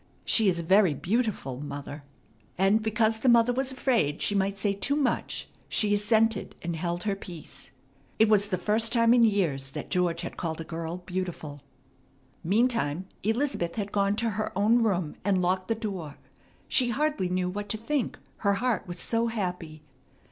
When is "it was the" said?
8.17-8.57